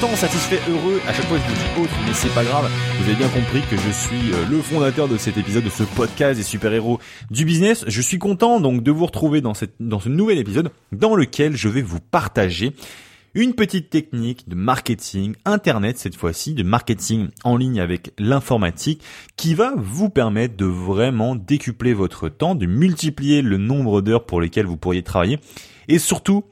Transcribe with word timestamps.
content, 0.00 0.16
satisfait, 0.16 0.60
heureux. 0.68 1.00
À 1.06 1.12
chaque 1.12 1.26
fois, 1.26 1.36
je 1.36 1.42
vous 1.42 1.54
dis 1.54 1.82
autre, 1.82 1.94
mais 2.06 2.14
c'est 2.14 2.32
pas 2.34 2.44
grave. 2.44 2.70
Vous 2.98 3.04
avez 3.04 3.16
bien 3.16 3.28
compris 3.28 3.60
que 3.70 3.76
je 3.76 3.90
suis 3.90 4.32
euh, 4.32 4.46
le 4.50 4.62
fondateur 4.62 5.08
de 5.08 5.16
cet 5.16 5.36
épisode, 5.36 5.64
de 5.64 5.70
ce 5.70 5.82
podcast 5.82 6.38
des 6.38 6.44
super-héros 6.44 6.98
du 7.30 7.44
business. 7.44 7.84
Je 7.86 8.00
suis 8.00 8.18
content 8.18 8.60
donc 8.60 8.82
de 8.82 8.90
vous 8.90 9.06
retrouver 9.06 9.40
dans, 9.40 9.52
cette, 9.52 9.74
dans 9.80 10.00
ce 10.00 10.08
nouvel 10.08 10.38
épisode 10.38 10.70
dans 10.92 11.14
lequel 11.14 11.56
je 11.56 11.68
vais 11.68 11.82
vous 11.82 12.00
partager 12.00 12.74
une 13.34 13.54
petite 13.54 13.90
technique 13.90 14.48
de 14.48 14.54
marketing 14.54 15.34
internet 15.44 15.98
cette 15.98 16.16
fois-ci, 16.16 16.54
de 16.54 16.62
marketing 16.62 17.28
en 17.44 17.56
ligne 17.56 17.80
avec 17.80 18.12
l'informatique 18.18 19.02
qui 19.36 19.54
va 19.54 19.74
vous 19.76 20.08
permettre 20.08 20.56
de 20.56 20.66
vraiment 20.66 21.36
décupler 21.36 21.92
votre 21.92 22.28
temps, 22.28 22.54
de 22.54 22.66
multiplier 22.66 23.42
le 23.42 23.58
nombre 23.58 24.00
d'heures 24.00 24.24
pour 24.24 24.40
lesquelles 24.40 24.66
vous 24.66 24.78
pourriez 24.78 25.02
travailler 25.02 25.40
et 25.88 25.98
surtout 25.98 26.44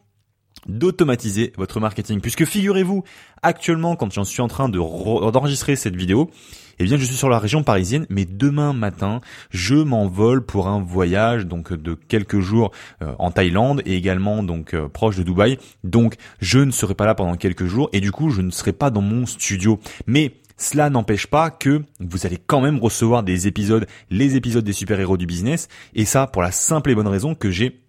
d'automatiser 0.66 1.52
votre 1.56 1.80
marketing. 1.80 2.20
Puisque 2.20 2.44
figurez-vous, 2.44 3.04
actuellement, 3.42 3.96
quand 3.96 4.12
j'en 4.12 4.24
suis 4.24 4.42
en 4.42 4.48
train 4.48 4.68
de 4.68 4.78
d'enregistrer 4.78 5.76
cette 5.76 5.96
vidéo, 5.96 6.30
eh 6.78 6.84
bien, 6.84 6.96
je 6.96 7.04
suis 7.04 7.16
sur 7.16 7.28
la 7.28 7.38
région 7.38 7.62
parisienne, 7.62 8.06
mais 8.08 8.24
demain 8.24 8.72
matin, 8.72 9.20
je 9.50 9.74
m'envole 9.74 10.44
pour 10.44 10.68
un 10.68 10.80
voyage 10.80 11.46
donc 11.46 11.72
de 11.72 11.94
quelques 11.94 12.38
jours 12.38 12.70
euh, 13.02 13.14
en 13.18 13.30
Thaïlande 13.30 13.82
et 13.84 13.96
également 13.96 14.42
donc 14.44 14.74
euh, 14.74 14.88
proche 14.88 15.16
de 15.16 15.24
Dubaï. 15.24 15.58
Donc, 15.82 16.14
je 16.40 16.60
ne 16.60 16.70
serai 16.70 16.94
pas 16.94 17.06
là 17.06 17.14
pendant 17.14 17.34
quelques 17.34 17.66
jours 17.66 17.90
et 17.92 18.00
du 18.00 18.12
coup, 18.12 18.30
je 18.30 18.42
ne 18.42 18.50
serai 18.50 18.72
pas 18.72 18.90
dans 18.90 19.00
mon 19.00 19.26
studio. 19.26 19.80
Mais 20.06 20.34
cela 20.56 20.90
n'empêche 20.90 21.26
pas 21.26 21.50
que 21.50 21.82
vous 22.00 22.26
allez 22.26 22.38
quand 22.44 22.60
même 22.60 22.78
recevoir 22.78 23.22
des 23.22 23.46
épisodes, 23.46 23.86
les 24.10 24.36
épisodes 24.36 24.64
des 24.64 24.72
super-héros 24.72 25.16
du 25.16 25.26
business, 25.26 25.68
et 25.94 26.04
ça 26.04 26.26
pour 26.26 26.42
la 26.42 26.52
simple 26.52 26.90
et 26.90 26.94
bonne 26.94 27.08
raison 27.08 27.34
que 27.34 27.50
j'ai 27.50 27.80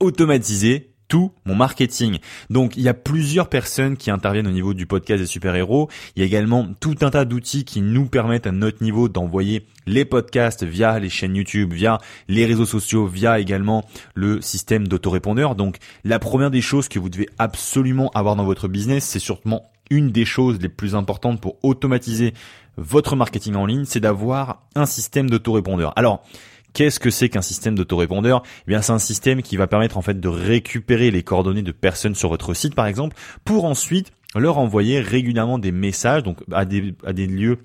automatisé 0.00 0.90
tout 1.08 1.32
mon 1.44 1.54
marketing. 1.54 2.18
Donc 2.50 2.76
il 2.76 2.82
y 2.82 2.88
a 2.88 2.94
plusieurs 2.94 3.48
personnes 3.48 3.96
qui 3.96 4.10
interviennent 4.10 4.46
au 4.46 4.52
niveau 4.52 4.74
du 4.74 4.86
podcast 4.86 5.20
des 5.20 5.26
super-héros. 5.26 5.88
Il 6.14 6.20
y 6.20 6.22
a 6.22 6.26
également 6.26 6.68
tout 6.80 6.96
un 7.00 7.10
tas 7.10 7.24
d'outils 7.24 7.64
qui 7.64 7.80
nous 7.80 8.06
permettent 8.06 8.46
à 8.46 8.52
notre 8.52 8.82
niveau 8.82 9.08
d'envoyer 9.08 9.66
les 9.86 10.04
podcasts 10.04 10.64
via 10.64 10.98
les 10.98 11.08
chaînes 11.08 11.34
YouTube, 11.34 11.72
via 11.72 11.98
les 12.28 12.44
réseaux 12.44 12.66
sociaux, 12.66 13.06
via 13.06 13.38
également 13.38 13.84
le 14.14 14.40
système 14.40 14.86
d'autorépondeur. 14.86 15.54
Donc 15.54 15.78
la 16.04 16.18
première 16.18 16.50
des 16.50 16.60
choses 16.60 16.88
que 16.88 16.98
vous 16.98 17.08
devez 17.08 17.28
absolument 17.38 18.10
avoir 18.14 18.36
dans 18.36 18.44
votre 18.44 18.68
business, 18.68 19.04
c'est 19.04 19.18
sûrement 19.18 19.70
une 19.90 20.10
des 20.10 20.26
choses 20.26 20.58
les 20.60 20.68
plus 20.68 20.94
importantes 20.94 21.40
pour 21.40 21.56
automatiser 21.62 22.34
votre 22.76 23.16
marketing 23.16 23.56
en 23.56 23.66
ligne, 23.66 23.84
c'est 23.84 24.00
d'avoir 24.00 24.62
un 24.76 24.86
système 24.86 25.28
d'autorépondeur. 25.28 25.92
Alors, 25.96 26.22
Qu'est-ce 26.72 27.00
que 27.00 27.10
c'est 27.10 27.28
qu'un 27.28 27.42
système 27.42 27.74
d'autorépondeur? 27.74 28.42
Eh 28.66 28.70
bien, 28.70 28.82
c'est 28.82 28.92
un 28.92 28.98
système 28.98 29.42
qui 29.42 29.56
va 29.56 29.66
permettre 29.66 29.96
en 29.96 30.02
fait 30.02 30.20
de 30.20 30.28
récupérer 30.28 31.10
les 31.10 31.22
coordonnées 31.22 31.62
de 31.62 31.72
personnes 31.72 32.14
sur 32.14 32.28
votre 32.28 32.54
site, 32.54 32.74
par 32.74 32.86
exemple, 32.86 33.16
pour 33.44 33.64
ensuite 33.64 34.12
leur 34.34 34.58
envoyer 34.58 35.00
régulièrement 35.00 35.58
des 35.58 35.72
messages, 35.72 36.22
donc 36.22 36.38
à 36.52 36.64
des, 36.64 36.94
à 37.04 37.12
des 37.12 37.26
lieux 37.26 37.58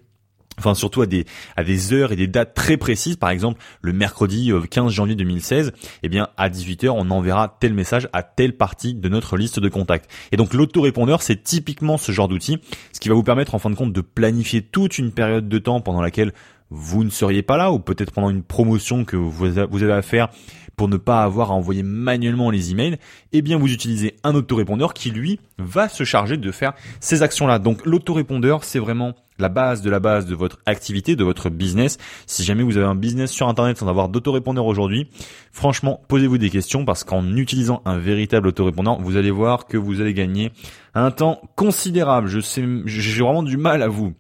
enfin 0.58 0.76
surtout 0.76 1.02
à 1.02 1.06
des 1.06 1.26
à 1.56 1.64
des 1.64 1.94
heures 1.94 2.12
et 2.12 2.16
des 2.16 2.28
dates 2.28 2.54
très 2.54 2.78
précises. 2.78 3.16
Par 3.16 3.30
exemple 3.30 3.60
le 3.82 3.94
mercredi 3.94 4.52
15 4.70 4.86
euh, 4.86 4.90
janvier 4.90 5.16
2016 5.16 5.74
eh 6.04 6.10
bien 6.10 6.30
à 6.38 6.50
18h 6.50 6.90
on 6.90 7.10
enverra 7.10 7.58
tel 7.60 7.74
message 7.74 8.08
à 8.14 8.24
telle 8.24 8.56
partie 8.56 8.94
de 8.94 9.10
notre 9.10 9.38
liste 9.38 9.60
de 9.60 9.70
contacts. 9.70 10.10
Et 10.32 10.38
donc 10.38 10.54
l'autorépondeur 10.54 11.22
c'est 11.22 11.44
typiquement 11.44 11.98
ce 11.98 12.12
genre 12.12 12.28
d'outil 12.28 12.60
ce 12.92 13.00
qui 13.00 13.10
va 13.10 13.16
vous 13.16 13.24
permettre 13.24 13.56
en 13.56 13.60
fin 13.60 13.70
de 13.70 13.76
compte 13.76 13.94
de 13.94 14.02
planifier 14.02 14.62
toute 14.62 14.98
une 14.98 15.12
période 15.12 15.50
de 15.50 15.58
temps 15.58 15.82
pendant 15.82 16.02
laquelle 16.02 16.34
vous 16.70 17.04
ne 17.04 17.10
seriez 17.10 17.44
pas 17.44 17.58
là 17.58 17.72
ou 17.72 17.80
peut-être 17.80 18.12
pendant 18.12 18.30
une 18.30 18.44
promotion 18.44 19.06
que 19.06 19.16
vous 19.16 19.58
avez 19.58 19.94
à 19.94 20.02
faire 20.02 20.30
pour 20.76 20.88
ne 20.88 20.98
pas 20.98 21.24
avoir 21.24 21.52
à 21.52 21.54
envoyer 21.54 21.84
manuellement 21.84 22.50
les 22.50 22.72
emails, 22.72 22.98
eh 23.32 23.42
bien 23.42 23.58
vous 23.58 23.72
utilisez 23.72 24.16
un 24.24 24.34
autorépondeur 24.36 24.94
qui 24.94 25.12
lui 25.12 25.40
va 25.58 25.90
se 25.90 26.04
charger 26.04 26.38
de 26.38 26.52
faire 26.52 26.74
ces 27.00 27.22
actions-là. 27.22 27.60
Donc 27.60 27.86
l'autorépondeur, 27.86 28.64
c'est 28.64 28.80
vraiment 28.80 29.14
la 29.40 29.50
base 29.50 29.82
de 29.82 29.90
la 29.90 30.00
base 30.00 30.26
de 30.26 30.36
votre 30.36 30.60
activité, 30.66 31.16
de 31.16 31.24
votre 31.24 31.50
business. 31.50 31.98
Si 32.28 32.44
jamais 32.44 32.64
vous 32.64 32.78
avez 32.78 32.86
un 32.86 32.96
business 32.96 33.32
sur 33.32 33.48
internet 33.48 33.78
sans 33.78 33.88
avoir 33.88 34.10
d'autorépondeur 34.10 34.66
aujourd'hui, 34.66 35.10
franchement, 35.52 36.02
posez-vous 36.08 36.38
des 36.38 36.50
questions 36.50 36.86
parce 36.86 37.04
qu'en 37.04 37.36
utilisant 37.36 37.82
un 37.86 37.98
véritable 37.98 38.48
autorépondeur, 38.48 39.00
vous 39.00 39.18
allez 39.18 39.32
voir 39.32 39.66
que 39.66 39.78
vous 39.78 40.02
allez 40.02 40.14
gagner 40.14 40.52
un 40.94 41.12
temps 41.12 41.42
considérable. 41.56 42.28
Je 42.28 42.40
sais, 42.40 42.64
j'ai 42.86 43.24
vraiment 43.24 43.44
du 43.44 43.58
mal 43.58 43.82
à 43.82 43.88
vous 43.88 44.14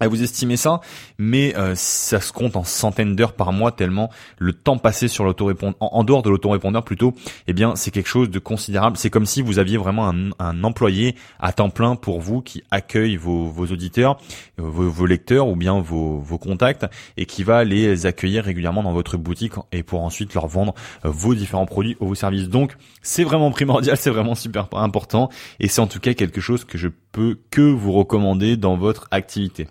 à 0.00 0.08
vous 0.08 0.24
estimer 0.24 0.56
ça, 0.56 0.80
mais 1.18 1.56
euh, 1.56 1.74
ça 1.76 2.20
se 2.20 2.32
compte 2.32 2.56
en 2.56 2.64
centaines 2.64 3.14
d'heures 3.14 3.32
par 3.32 3.52
mois 3.52 3.70
tellement 3.70 4.10
le 4.38 4.52
temps 4.52 4.76
passé 4.76 5.06
sur 5.06 5.24
l'autorépondeur, 5.24 5.76
en, 5.78 6.02
dehors 6.02 6.22
de 6.22 6.30
l'autorépondeur 6.30 6.82
plutôt, 6.82 7.14
eh 7.46 7.52
bien 7.52 7.76
c'est 7.76 7.92
quelque 7.92 8.08
chose 8.08 8.28
de 8.28 8.40
considérable. 8.40 8.96
C'est 8.96 9.10
comme 9.10 9.24
si 9.24 9.40
vous 9.40 9.60
aviez 9.60 9.76
vraiment 9.76 10.08
un, 10.08 10.64
employé 10.64 11.14
à 11.38 11.52
temps 11.52 11.70
plein 11.70 11.94
pour 11.94 12.20
vous 12.20 12.42
qui 12.42 12.64
accueille 12.72 13.16
vos, 13.16 13.52
auditeurs, 13.56 14.18
euh, 14.58 14.64
vos, 14.64 15.06
lecteurs 15.06 15.46
ou 15.46 15.54
bien 15.54 15.78
vos, 15.78 16.18
vos 16.18 16.38
contacts 16.38 16.86
et 17.16 17.24
qui 17.24 17.44
va 17.44 17.62
les 17.62 18.06
accueillir 18.06 18.44
régulièrement 18.44 18.82
dans 18.82 18.92
votre 18.92 19.16
boutique 19.16 19.52
et 19.70 19.84
pour 19.84 20.02
ensuite 20.02 20.34
leur 20.34 20.48
vendre 20.48 20.74
euh, 21.04 21.10
vos 21.10 21.36
différents 21.36 21.66
produits 21.66 21.96
ou 22.00 22.08
vos 22.08 22.14
services. 22.16 22.48
Donc 22.48 22.76
c'est 23.00 23.22
vraiment 23.22 23.52
primordial, 23.52 23.96
c'est 24.00 24.10
vraiment 24.10 24.34
super 24.34 24.66
important 24.72 25.30
et 25.60 25.68
c'est 25.68 25.80
en 25.80 25.86
tout 25.86 26.00
cas 26.00 26.14
quelque 26.14 26.40
chose 26.40 26.64
que 26.64 26.78
je 26.78 26.88
que 27.50 27.60
vous 27.60 27.92
recommander 27.92 28.56
dans 28.56 28.76
votre 28.76 29.08
activité. 29.10 29.68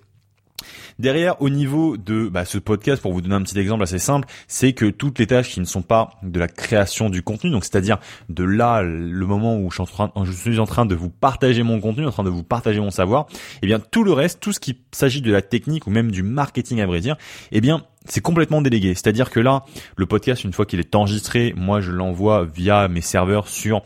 Derrière, 0.99 1.41
au 1.41 1.49
niveau 1.49 1.97
de 1.97 2.29
bah, 2.29 2.45
ce 2.45 2.57
podcast, 2.57 3.01
pour 3.01 3.13
vous 3.13 3.21
donner 3.21 3.35
un 3.35 3.41
petit 3.41 3.57
exemple 3.57 3.83
assez 3.83 3.99
simple, 3.99 4.27
c'est 4.47 4.73
que 4.73 4.85
toutes 4.85 5.19
les 5.19 5.27
tâches 5.27 5.49
qui 5.49 5.59
ne 5.59 5.65
sont 5.65 5.81
pas 5.81 6.11
de 6.21 6.39
la 6.39 6.47
création 6.47 7.09
du 7.09 7.23
contenu, 7.23 7.49
donc 7.49 7.63
c'est-à-dire 7.63 7.99
de 8.29 8.43
là 8.43 8.81
le 8.83 9.25
moment 9.25 9.57
où 9.57 9.69
je 9.71 9.75
suis, 9.75 9.81
en 9.81 9.85
train, 9.85 10.11
je 10.23 10.31
suis 10.31 10.59
en 10.59 10.65
train 10.65 10.85
de 10.85 10.95
vous 10.95 11.09
partager 11.09 11.63
mon 11.63 11.79
contenu, 11.79 12.05
en 12.05 12.11
train 12.11 12.23
de 12.23 12.29
vous 12.29 12.43
partager 12.43 12.79
mon 12.79 12.91
savoir, 12.91 13.27
eh 13.61 13.65
bien 13.65 13.79
tout 13.79 14.03
le 14.03 14.13
reste, 14.13 14.39
tout 14.39 14.53
ce 14.53 14.59
qui 14.59 14.79
s'agit 14.91 15.21
de 15.21 15.31
la 15.31 15.41
technique 15.41 15.87
ou 15.87 15.89
même 15.89 16.11
du 16.11 16.23
marketing 16.23 16.81
à 16.81 16.85
vrai 16.85 17.01
dire, 17.01 17.17
eh 17.51 17.61
bien 17.61 17.83
c'est 18.05 18.21
complètement 18.21 18.61
délégué. 18.61 18.93
C'est-à-dire 18.93 19.29
que 19.29 19.39
là, 19.39 19.65
le 19.97 20.05
podcast, 20.05 20.43
une 20.43 20.53
fois 20.53 20.65
qu'il 20.65 20.79
est 20.79 20.95
enregistré, 20.95 21.53
moi 21.55 21.81
je 21.81 21.91
l'envoie 21.91 22.45
via 22.45 22.87
mes 22.87 23.01
serveurs 23.01 23.47
sur 23.47 23.81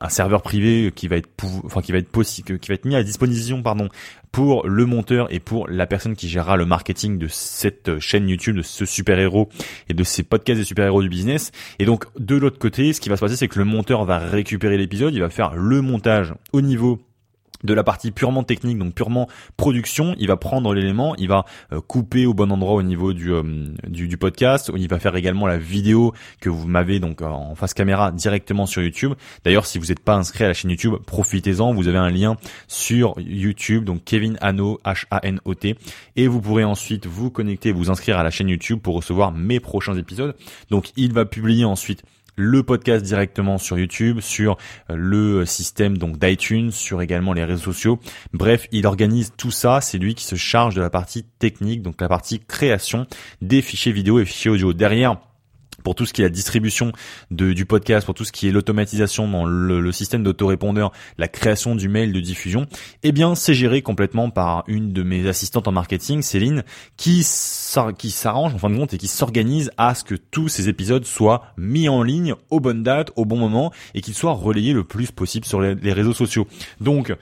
un 0.00 0.08
serveur 0.08 0.42
privé 0.42 0.92
qui 0.94 1.08
va 1.08 1.16
être, 1.16 1.28
enfin 1.64 1.80
qui 1.80 1.92
va 1.92 1.98
être 1.98 2.10
possible, 2.10 2.58
qui 2.58 2.68
va 2.68 2.74
être 2.74 2.84
mis 2.84 2.96
à 2.96 3.02
disposition, 3.02 3.62
pardon, 3.62 3.88
pour 4.30 4.66
le 4.66 4.86
monteur 4.86 5.32
et 5.32 5.40
pour 5.40 5.68
la 5.68 5.86
personne 5.86 6.16
qui 6.16 6.28
gérera 6.28 6.56
le 6.56 6.64
marketing 6.64 7.18
de 7.18 7.28
cette 7.28 7.98
chaîne 7.98 8.28
YouTube, 8.28 8.56
de 8.56 8.62
ce 8.62 8.86
super-héros 8.86 9.48
et 9.88 9.94
de 9.94 10.04
ces 10.04 10.22
podcasts 10.22 10.58
des 10.58 10.64
super-héros 10.64 11.02
du 11.02 11.08
business. 11.08 11.52
Et 11.78 11.84
donc, 11.84 12.06
de 12.18 12.36
l'autre 12.36 12.58
côté, 12.58 12.92
ce 12.92 13.00
qui 13.00 13.08
va 13.08 13.16
se 13.16 13.20
passer, 13.20 13.36
c'est 13.36 13.48
que 13.48 13.58
le 13.58 13.64
monteur 13.64 14.04
va 14.04 14.18
récupérer 14.18 14.78
l'épisode, 14.78 15.14
il 15.14 15.20
va 15.20 15.30
faire 15.30 15.54
le 15.54 15.82
montage 15.82 16.34
au 16.52 16.62
niveau 16.62 16.98
de 17.64 17.74
la 17.74 17.84
partie 17.84 18.10
purement 18.10 18.44
technique, 18.44 18.78
donc 18.78 18.94
purement 18.94 19.28
production, 19.56 20.14
il 20.18 20.28
va 20.28 20.36
prendre 20.36 20.74
l'élément, 20.74 21.14
il 21.16 21.28
va 21.28 21.44
euh, 21.72 21.80
couper 21.80 22.26
au 22.26 22.34
bon 22.34 22.50
endroit 22.50 22.74
au 22.74 22.82
niveau 22.82 23.12
du, 23.12 23.32
euh, 23.32 23.42
du, 23.86 24.08
du, 24.08 24.16
podcast, 24.16 24.70
il 24.76 24.88
va 24.88 24.98
faire 24.98 25.16
également 25.16 25.46
la 25.46 25.58
vidéo 25.58 26.12
que 26.40 26.50
vous 26.50 26.66
m'avez 26.66 27.00
donc 27.00 27.22
en 27.22 27.54
face 27.54 27.74
caméra 27.74 28.12
directement 28.12 28.66
sur 28.66 28.82
YouTube. 28.82 29.12
D'ailleurs, 29.44 29.66
si 29.66 29.78
vous 29.78 29.86
n'êtes 29.86 30.00
pas 30.00 30.14
inscrit 30.14 30.44
à 30.44 30.48
la 30.48 30.54
chaîne 30.54 30.70
YouTube, 30.70 30.94
profitez-en, 31.06 31.74
vous 31.74 31.88
avez 31.88 31.98
un 31.98 32.10
lien 32.10 32.36
sur 32.68 33.14
YouTube, 33.18 33.84
donc 33.84 34.04
Kevin 34.04 34.38
Hano, 34.40 34.80
H-A-N-O-T, 34.84 35.76
et 36.16 36.26
vous 36.28 36.40
pourrez 36.40 36.64
ensuite 36.64 37.06
vous 37.06 37.30
connecter, 37.30 37.72
vous 37.72 37.90
inscrire 37.90 38.18
à 38.18 38.22
la 38.22 38.30
chaîne 38.30 38.48
YouTube 38.48 38.80
pour 38.80 38.94
recevoir 38.94 39.32
mes 39.32 39.60
prochains 39.60 39.96
épisodes. 39.96 40.34
Donc 40.70 40.90
il 40.96 41.12
va 41.12 41.24
publier 41.24 41.64
ensuite 41.64 42.02
le 42.36 42.62
podcast 42.62 43.04
directement 43.04 43.58
sur 43.58 43.78
YouTube, 43.78 44.20
sur 44.20 44.56
euh, 44.90 44.96
le 44.96 45.46
système 45.46 45.98
donc 45.98 46.18
d'iTunes, 46.18 46.70
sur 46.70 47.02
également 47.02 47.32
les 47.32 47.44
réseaux 47.44 47.72
sociaux. 47.72 47.98
Bref, 48.32 48.68
il 48.72 48.86
organise 48.86 49.32
tout 49.36 49.50
ça, 49.50 49.80
c'est 49.80 49.98
lui 49.98 50.14
qui 50.14 50.24
se 50.24 50.36
charge 50.36 50.74
de 50.74 50.80
la 50.80 50.90
partie 50.90 51.24
technique, 51.38 51.82
donc 51.82 52.00
la 52.00 52.08
partie 52.08 52.40
création 52.40 53.06
des 53.40 53.62
fichiers 53.62 53.92
vidéo 53.92 54.18
et 54.20 54.24
fichiers 54.24 54.50
audio. 54.50 54.72
Derrière, 54.72 55.16
pour 55.82 55.94
tout 55.94 56.06
ce 56.06 56.12
qui 56.12 56.22
est 56.22 56.24
la 56.24 56.30
distribution 56.30 56.92
du 57.30 57.64
podcast, 57.66 58.06
pour 58.06 58.14
tout 58.14 58.24
ce 58.24 58.32
qui 58.32 58.48
est 58.48 58.52
l'automatisation 58.52 59.28
dans 59.28 59.44
le, 59.44 59.92
système 59.92 60.22
d'autorépondeur, 60.22 60.92
la 61.18 61.28
création 61.28 61.74
du 61.74 61.88
mail 61.88 62.12
de 62.12 62.20
diffusion, 62.20 62.66
eh 63.02 63.12
bien 63.12 63.34
c'est 63.34 63.54
géré 63.54 63.82
complètement 63.82 64.30
par 64.30 64.64
une 64.66 64.92
de 64.92 65.02
mes 65.02 65.28
assistantes 65.28 65.68
en 65.68 65.72
marketing, 65.72 66.22
Céline, 66.22 66.64
qui 66.96 67.26
qui 67.98 68.10
s'arrange 68.10 68.54
en 68.54 68.58
fin 68.58 68.70
de 68.70 68.76
compte 68.76 68.94
et 68.94 68.98
qui 68.98 69.08
s'organise 69.08 69.70
à 69.76 69.94
ce 69.94 70.04
que 70.04 70.14
tous 70.14 70.48
ces 70.48 70.68
épisodes 70.68 71.04
soient 71.04 71.42
mis 71.56 71.88
en 71.88 72.02
ligne 72.02 72.34
aux 72.50 72.60
bonnes 72.60 72.82
dates, 72.82 73.10
au 73.16 73.24
bon 73.24 73.36
moment 73.36 73.72
et 73.94 74.00
qu'ils 74.00 74.14
soient 74.14 74.32
relayés 74.32 74.72
le 74.72 74.84
plus 74.84 75.10
possible 75.10 75.46
sur 75.46 75.60
les, 75.60 75.74
les 75.74 75.92
réseaux 75.92 76.12
sociaux. 76.12 76.46
Donc 76.80 77.14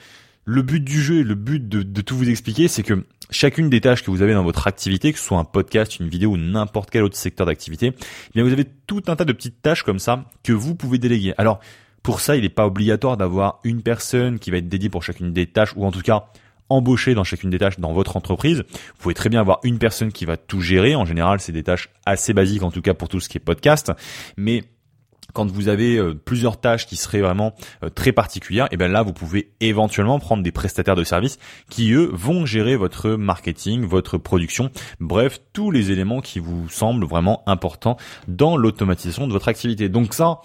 le 0.51 0.63
but 0.63 0.83
du 0.83 1.01
jeu 1.01 1.21
et 1.21 1.23
le 1.23 1.37
but 1.37 1.69
de, 1.69 2.01
tout 2.01 2.17
vous 2.17 2.29
expliquer, 2.29 2.67
c'est 2.67 2.83
que 2.83 3.05
chacune 3.31 3.71
des 3.71 3.81
tâches 3.81 4.03
que 4.03 4.11
vous 4.11 4.21
avez 4.21 4.35
dans 4.35 4.43
votre 4.43 4.67
activité, 4.67 5.13
que 5.13 5.19
ce 5.21 5.25
soit 5.25 5.39
un 5.39 5.45
podcast, 5.45 6.01
une 6.01 6.09
vidéo 6.09 6.33
ou 6.33 6.37
n'importe 6.37 6.91
quel 6.91 7.05
autre 7.05 7.17
secteur 7.17 7.47
d'activité, 7.47 7.93
eh 7.95 8.31
bien 8.35 8.43
vous 8.43 8.53
avez 8.53 8.65
tout 8.65 9.03
un 9.07 9.15
tas 9.15 9.25
de 9.25 9.33
petites 9.33 9.63
tâches 9.63 9.85
comme 9.85 10.01
ça 10.01 10.25
que 10.43 10.53
vous 10.53 10.75
pouvez 10.75 10.99
déléguer. 10.99 11.35
Alors 11.39 11.61
pour 12.03 12.19
ça, 12.19 12.35
il 12.35 12.43
n'est 12.43 12.49
pas 12.49 12.67
obligatoire 12.67 13.17
d'avoir 13.17 13.61
une 13.63 13.83
personne 13.83 14.41
qui 14.41 14.51
va 14.51 14.57
être 14.57 14.69
dédiée 14.69 14.89
pour 14.89 15.05
chacune 15.05 15.33
des 15.33 15.47
tâches, 15.47 15.73
ou 15.77 15.87
en 15.87 15.93
tout 15.93 16.01
cas 16.01 16.27
embaucher 16.69 17.15
dans 17.15 17.25
chacune 17.25 17.51
des 17.51 17.59
tâches 17.59 17.79
dans 17.79 17.93
votre 17.93 18.17
entreprise. 18.17 18.65
Vous 18.69 19.03
pouvez 19.03 19.15
très 19.15 19.29
bien 19.29 19.41
avoir 19.41 19.61
une 19.63 19.79
personne 19.79 20.11
qui 20.11 20.25
va 20.25 20.37
tout 20.37 20.61
gérer. 20.61 20.97
En 20.97 21.05
général, 21.05 21.39
c'est 21.39 21.53
des 21.53 21.63
tâches 21.63 21.91
assez 22.07 22.33
basiques, 22.33 22.65
en 22.65 22.73
tout 22.73 22.83
cas 22.83 22.95
pour 22.95 23.09
tout 23.09 23.21
ce 23.21 23.29
qui 23.29 23.39
est 23.39 23.41
podcast. 23.41 23.93
Mais 24.37 24.65
quand 25.33 25.51
vous 25.51 25.69
avez 25.69 25.97
euh, 25.97 26.15
plusieurs 26.15 26.61
tâches 26.61 26.87
qui 26.87 26.97
seraient 26.97 27.21
vraiment 27.21 27.55
euh, 27.85 27.89
très 27.89 28.13
particulières, 28.13 28.69
et 28.71 28.77
bien 28.77 28.89
là 28.89 29.03
vous 29.03 29.13
pouvez 29.13 29.51
éventuellement 29.61 30.19
prendre 30.19 30.43
des 30.43 30.53
prestataires 30.53 30.97
de 30.97 31.05
services 31.05 31.39
qui 31.69 31.93
eux 31.93 32.11
vont 32.13 32.47
gérer 32.47 32.77
votre 32.77 33.11
marketing, 33.11 33.85
votre 33.85 34.19
production, 34.19 34.71
bref 35.01 35.41
tous 35.53 35.71
les 35.71 35.91
éléments 35.91 36.21
qui 36.21 36.39
vous 36.39 36.69
semblent 36.69 37.07
vraiment 37.07 37.43
importants 37.47 37.97
dans 38.29 38.57
l'automatisation 38.57 39.27
de 39.27 39.33
votre 39.33 39.49
activité. 39.49 39.89
Donc 39.89 40.15
ça, 40.15 40.41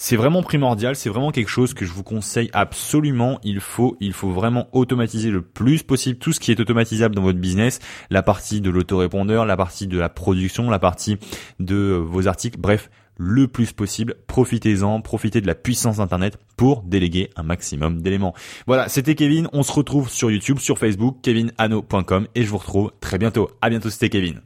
c'est 0.00 0.16
vraiment 0.16 0.44
primordial, 0.44 0.94
c'est 0.94 1.10
vraiment 1.10 1.32
quelque 1.32 1.48
chose 1.48 1.74
que 1.74 1.84
je 1.84 1.92
vous 1.92 2.04
conseille 2.04 2.50
absolument. 2.52 3.40
Il 3.42 3.58
faut, 3.58 3.96
il 4.00 4.12
faut 4.12 4.30
vraiment 4.30 4.68
automatiser 4.72 5.30
le 5.30 5.42
plus 5.42 5.82
possible 5.82 6.20
tout 6.20 6.32
ce 6.32 6.38
qui 6.38 6.52
est 6.52 6.60
automatisable 6.60 7.16
dans 7.16 7.22
votre 7.22 7.40
business, 7.40 7.80
la 8.08 8.22
partie 8.22 8.60
de 8.60 8.70
l'autorépondeur, 8.70 9.44
la 9.44 9.56
partie 9.56 9.88
de 9.88 9.98
la 9.98 10.08
production, 10.08 10.70
la 10.70 10.78
partie 10.78 11.18
de 11.58 11.74
euh, 11.74 11.96
vos 11.98 12.28
articles, 12.28 12.58
bref, 12.60 12.90
le 13.18 13.48
plus 13.48 13.72
possible. 13.72 14.14
Profitez-en, 14.26 15.02
profitez 15.02 15.42
de 15.42 15.46
la 15.46 15.54
puissance 15.54 15.98
Internet 15.98 16.38
pour 16.56 16.82
déléguer 16.82 17.28
un 17.36 17.42
maximum 17.42 18.00
d'éléments. 18.00 18.34
Voilà, 18.66 18.88
c'était 18.88 19.14
Kevin. 19.14 19.48
On 19.52 19.62
se 19.62 19.72
retrouve 19.72 20.08
sur 20.08 20.30
YouTube, 20.30 20.58
sur 20.58 20.78
Facebook, 20.78 21.18
kevinano.com 21.20 22.28
et 22.34 22.44
je 22.44 22.48
vous 22.48 22.58
retrouve 22.58 22.92
très 23.00 23.18
bientôt. 23.18 23.50
À 23.60 23.68
bientôt, 23.68 23.90
c'était 23.90 24.08
Kevin. 24.08 24.40